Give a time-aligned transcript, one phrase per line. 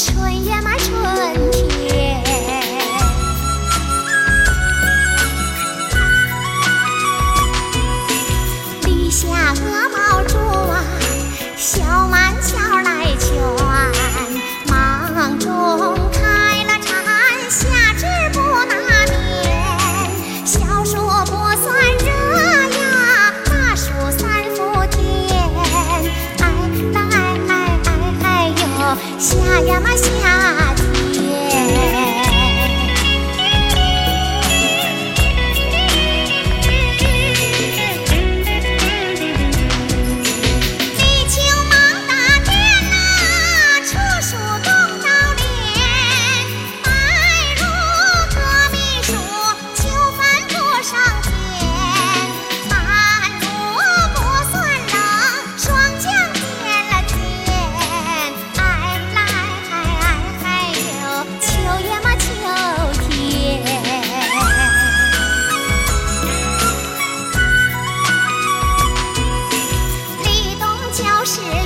[0.00, 1.09] 春呀嘛，春。
[29.20, 30.99] 下呀嘛下地。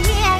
[0.02, 0.33] yeah.